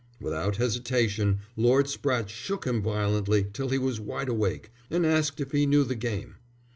Without 0.19 0.55
hesitation 0.57 1.41
Lord 1.55 1.85
Spratte 1.85 2.29
shook 2.29 2.65
him 2.65 2.81
violently 2.81 3.45
till 3.53 3.69
he 3.69 3.77
was 3.77 3.99
wide 3.99 4.29
awake, 4.29 4.71
and 4.89 5.05
asked 5.05 5.39
if 5.39 5.51
he 5.51 5.67
knew 5.67 5.83
the 5.83 5.93
game. 5.93 6.37